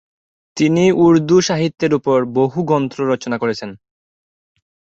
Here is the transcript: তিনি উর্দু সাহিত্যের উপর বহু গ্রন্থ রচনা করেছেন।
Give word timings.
তিনি 0.57 0.83
উর্দু 1.03 1.37
সাহিত্যের 1.41 1.91
উপর 1.93 2.17
বহু 2.37 2.59
গ্রন্থ 2.63 2.93
রচনা 3.11 3.37
করেছেন। 3.37 3.69